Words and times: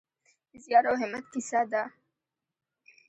د 0.51 0.53
زیار 0.63 0.85
او 0.89 0.95
همت 1.01 1.25
کیسه 1.33 1.61
ده. 1.71 1.83